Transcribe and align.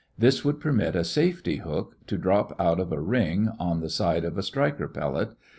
This 0.17 0.43
would 0.43 0.59
permit 0.59 0.95
a 0.95 1.03
safety 1.03 1.57
hook, 1.57 1.91
B, 1.91 1.97
to 2.07 2.17
drop 2.17 2.59
out 2.59 2.79
of 2.79 2.91
a 2.91 2.99
ring, 2.99 3.45
C, 3.45 3.51
on 3.59 3.81
the 3.81 4.11
end 4.15 4.25
of 4.25 4.35
a 4.35 4.41
striker 4.41 4.87
pellet, 4.87 5.29
D. 5.29 5.35